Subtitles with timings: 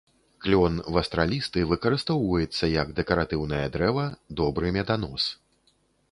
[0.43, 4.05] Клён вастралісты выкарыстоўваецца як дэкаратыўнае дрэва,
[4.39, 5.29] добры меданос.